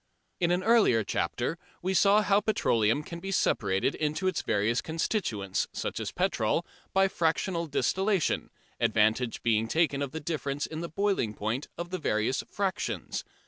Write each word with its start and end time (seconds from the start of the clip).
In 0.39 0.49
an 0.49 0.63
earlier 0.63 1.03
chapter 1.03 1.59
we 1.83 1.93
saw 1.93 2.23
how 2.23 2.39
petroleum 2.41 3.03
can 3.03 3.19
be 3.19 3.31
separated 3.31 3.93
into 3.93 4.25
its 4.27 4.41
various 4.41 4.81
constituents, 4.81 5.67
such 5.73 5.99
as 5.99 6.11
petrol, 6.11 6.65
by 6.91 7.07
fractional 7.07 7.67
distillation, 7.67 8.49
advantage 8.79 9.43
being 9.43 9.67
taken 9.67 10.01
of 10.01 10.11
the 10.11 10.19
difference 10.19 10.65
in 10.65 10.81
the 10.81 10.89
"boiling 10.89 11.35
point" 11.35 11.67
of 11.77 11.91
the 11.91 11.99
various 11.99 12.43
"fractions." 12.49 13.23